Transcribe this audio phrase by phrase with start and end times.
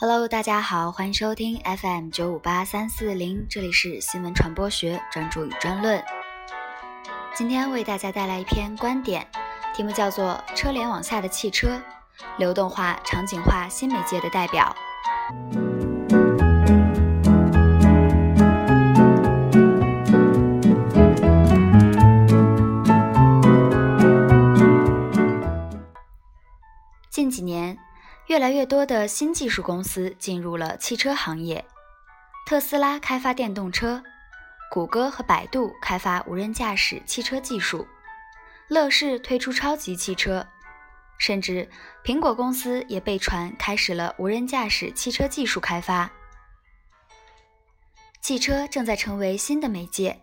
[0.00, 6.00] Hello，大家好，欢迎收听 FM 九五八三四零，这里是新闻传播学专注与专论。
[7.34, 9.26] 今天为大家带来一篇观点，
[9.74, 11.82] 题目叫做《车联网下的汽车：
[12.36, 14.72] 流动化、场景化新媒介的代表》。
[27.10, 27.76] 近几年。
[28.28, 31.64] 越来越多的新技术公司进入了汽车行业，
[32.46, 34.02] 特斯拉开发电动车，
[34.70, 37.88] 谷歌和百度开发无人驾驶汽车技术，
[38.68, 40.46] 乐视推出超级汽车，
[41.16, 41.66] 甚至
[42.04, 46.10] 苹果公司也被传开始了无人驾驶汽车技术开发。
[48.20, 50.20] 汽车正在成为新的媒介，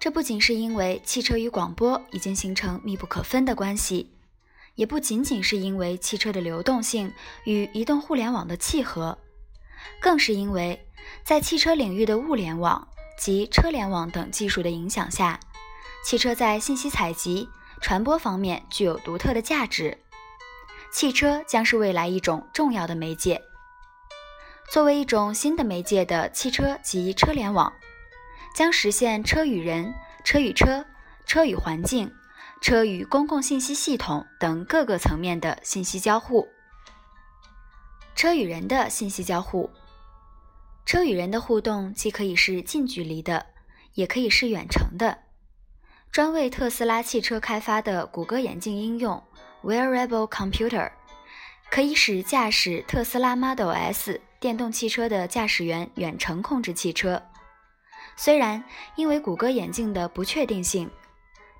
[0.00, 4.10] 这不仅是因为汽车与广播已经形成密不可分的关系。
[4.80, 7.12] 也不仅仅是因为汽车的流动性
[7.44, 9.18] 与移动互联网的契合，
[10.00, 10.86] 更是因为
[11.22, 15.38] 在汽车领域的物联网及车联网等技术的影响下，
[16.02, 17.46] 汽车在信息采集、
[17.82, 19.98] 传播方面具有独特的价值。
[20.90, 23.42] 汽车将是未来一种重要的媒介。
[24.72, 27.70] 作为一种新的媒介的汽车及车联网，
[28.54, 29.92] 将实现车与人、
[30.24, 30.86] 车与车、
[31.26, 32.10] 车与环境。
[32.60, 36.46] 车与公共信息系统等各个层面的信息交互，
[38.14, 39.70] 车与人的信息交互，
[40.84, 43.46] 车与人的互动既可以是近距离的，
[43.94, 45.20] 也可以是远程的。
[46.12, 49.22] 专为特斯拉汽车开发的谷歌眼镜应用
[49.62, 50.92] Wearable Computer，
[51.70, 57.22] 可以使驾驶特斯拉 Model S 电动汽车的驾驶员远程控制汽车。
[58.16, 58.62] 虽然
[58.96, 60.90] 因为谷歌眼镜的不确定性。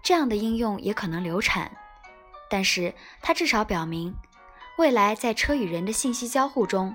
[0.02, 1.70] 这样的应用也可能流产，
[2.48, 4.14] 但是它至少表明，
[4.78, 6.94] 未来在车与人的信息交互中，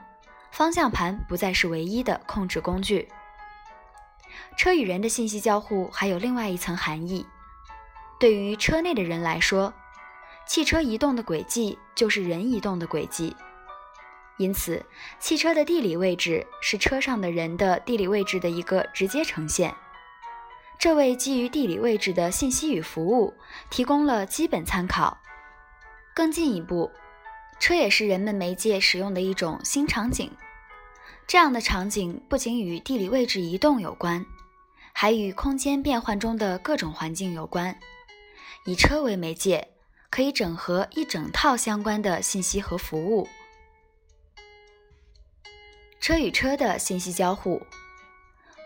[0.51, 3.07] 方向盘不再是唯一的控制工具。
[4.57, 7.25] 车与人的信息交互还有另外一层含义，
[8.19, 9.73] 对于车内的人来说，
[10.47, 13.35] 汽车移动的轨迹就是人移动的轨迹，
[14.37, 14.85] 因此
[15.19, 19.73] 汽车的地理位置是车上的人的地理位置的一个直接呈现。
[20.77, 23.33] 这为基于地理位置的信息与服务
[23.69, 25.17] 提供了基本参考。
[26.13, 26.91] 更进一步，
[27.59, 30.31] 车也是人们媒介使用的一种新场景。
[31.27, 34.25] 这样的场景不仅与地理位置移动有关，
[34.93, 37.77] 还与空间变换中的各种环境有关。
[38.65, 39.69] 以车为媒介，
[40.09, 43.27] 可以整合一整套相关的信息和服务。
[45.99, 47.61] 车与车的信息交互。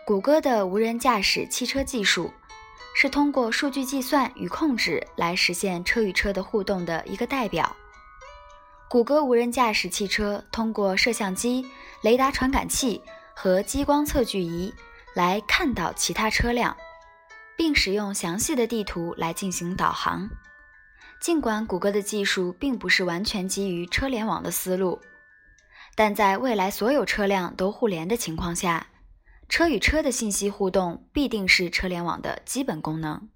[0.06, 2.32] 谷歌的无人驾驶汽车技术
[2.96, 7.76] 是通过数据计算与控制来实现车与车的互动的一个代表。
[8.88, 11.64] 谷歌无人驾驶汽车通过摄像机、
[12.02, 13.00] 雷达传感器
[13.34, 14.74] 和激光测距仪
[15.14, 16.76] 来看到其他车辆，
[17.56, 20.28] 并使用详细的地图来进行导航。
[21.20, 25.00] 尽管谷歌的技术并不是完全基于车联网的思路，
[25.94, 28.88] 但在未来所有车辆都互联的情况下。
[29.50, 33.28] 车与车的信息互动必定是车联网的基本功能。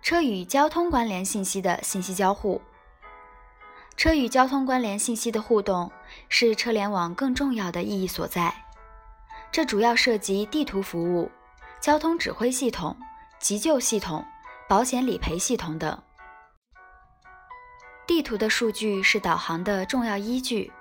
[0.00, 2.62] 车与交通关联信息的信息交互，
[3.96, 5.90] 车与交通关联信息的互动
[6.28, 8.54] 是车联网更重要的意义所在。
[9.50, 11.28] 这主要涉及地图服务、
[11.80, 12.96] 交通指挥系统、
[13.40, 14.24] 急救系统、
[14.68, 16.00] 保险理赔系统等。
[18.06, 20.72] 地图的数据是导航的重要依据。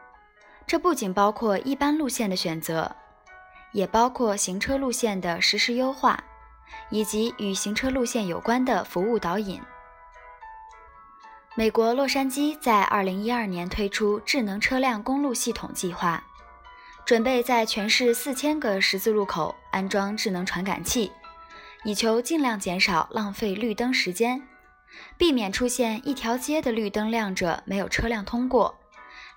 [0.70, 2.96] 这不仅包括一般路线的选择，
[3.72, 6.24] 也包括行车路线的实时优化，
[6.92, 9.60] 以及与行车路线有关的服务导引。
[11.56, 16.24] 美国洛杉矶在2012年推出智能车辆公路系统计划，
[17.04, 21.12] 准备在全市4000个十字路口安装智能传感器，
[21.84, 24.48] 以求尽量减少浪费绿灯时间，
[25.18, 28.76] 避免出现一条街的绿灯亮着没有车辆通过。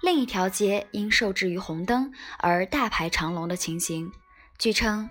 [0.02, 4.10] 另一条街因受制于红灯而大排长龙的情形。
[4.58, 5.08] 据称，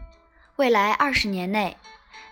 [0.57, 1.77] 未来二十年内，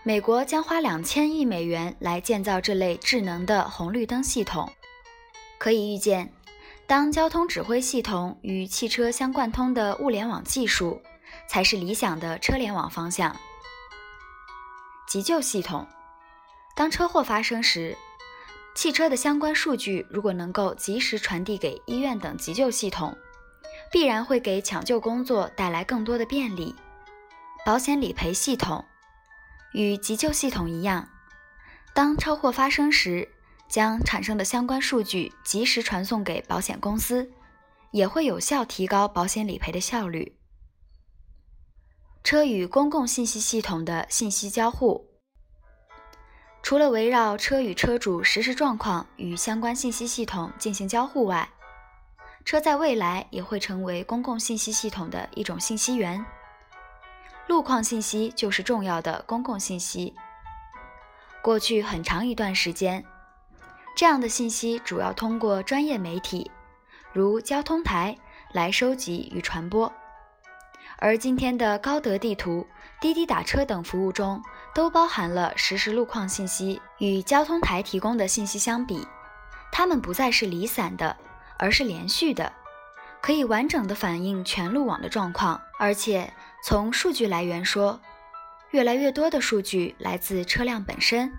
[0.03, 4.69] 美国将花两千亿美元来建造这类智能的红绿灯系统。
[5.57, 6.33] 可以预见，
[6.85, 11.01] 当交通指挥系统与汽车相贯通的物联网技术，
[11.47, 13.33] 才是理想的车联网方向。
[15.07, 15.87] 急救系统，
[16.75, 17.97] 当车祸发生时。
[18.75, 23.17] 汽车的相关数据如果能够及时传递给医院等急救系统，
[23.91, 26.73] 必然会给抢救工作带来更多的便利。
[27.65, 28.85] 保险理赔系统
[29.73, 31.09] 与急救系统一样，
[31.93, 33.27] 当车祸发生时，
[33.67, 37.29] 将产生的相关数据及时传送给保险公司，
[37.91, 40.37] 也会有效提高保险理赔的效率。
[42.23, 45.08] 车与公共信息系统的信息交互，
[46.69, 51.49] 除了围绕车与车主实时状况与相关信息系统进行交互外，
[52.45, 56.23] 车在未来也会成为公共信息系统的一种信息源。
[57.47, 60.13] 路况信息就是重要的公共信息。
[61.41, 63.03] 过去很长一段时间，
[63.95, 66.51] 这样的信息主要通过专业媒体，
[67.11, 68.15] 如交通台
[68.51, 69.91] 来收集与传播。
[70.99, 72.67] 而今天的高德地图、
[73.01, 74.43] 滴滴打车等服务中，
[74.73, 76.81] 都包含了实时路况信息。
[76.97, 79.07] 与交通台提供的信息相比，
[79.71, 81.15] 它们不再是离散的，
[81.57, 82.51] 而是连续的，
[83.21, 86.33] 可以完整的反映全路网的状况，而且。
[86.61, 88.01] 从数据来源说，
[88.71, 91.31] 越来越多的数据来自车辆本身。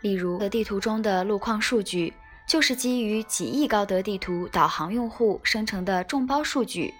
[0.00, 2.14] 例如，的地图中的路况数据
[2.48, 6.94] 就是基于几亿高德地图导航用户生成的众包数据，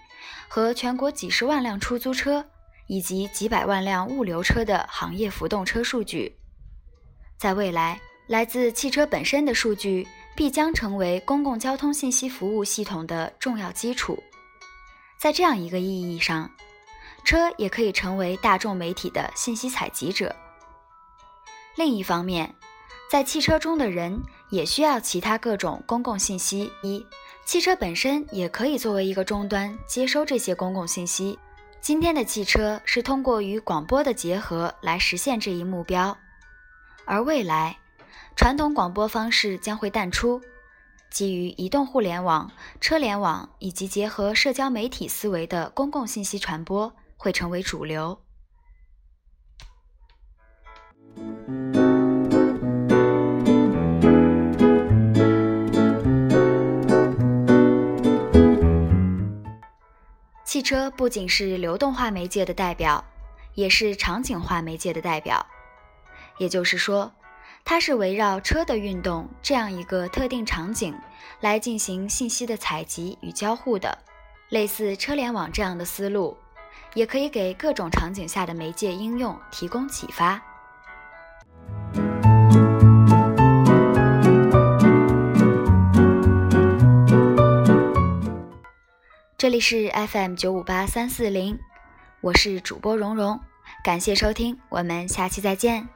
[0.48, 2.44] 和全国几十万辆出租车
[2.90, 6.36] 以及几百万辆物流车的行业浮动车数据。
[7.38, 14.20] 在未来，来自汽车本身的数据必将成为公共交通信息服务系统的重要基础。
[15.20, 16.50] 在这样一个意义上，
[17.22, 20.34] 车也可以成为大众媒体的信息采集者。
[21.76, 22.52] 另一方面，
[23.08, 24.20] 在汽车中的人
[24.50, 26.72] 也需要其他各种公共信息。
[26.82, 27.06] 一，
[27.46, 31.38] 汽车本身也可以作为一个终端接收这些公共信息。
[31.80, 36.16] 今天的汽车是通过与广播的结合来实现这一目标，
[37.04, 37.78] 而未来，
[38.36, 40.40] 传统广播方式将会淡出，
[41.10, 42.50] 基于移动互联网、
[42.80, 46.92] 车联网以及结合社交媒体思维的公共信息传播。
[47.22, 48.18] 会成为主流。
[60.50, 63.04] 汽车不仅是流动化媒介的代表，
[63.54, 65.46] 也是场景化媒介的代表。
[66.38, 67.12] 也就是说，
[67.64, 70.92] 它是围绕车的运动这样一个特定场景
[71.38, 73.96] 来进行信息的采集与交互的，
[74.48, 76.36] 类似车联网这样的思路。
[76.94, 80.42] 也可以给各种场景下的媒介应用提供启发。
[89.40, 91.58] 这里是 FM 九五八三四零，
[92.20, 93.40] 我是主播蓉蓉，
[93.82, 95.88] 感谢收听，我们下期再见。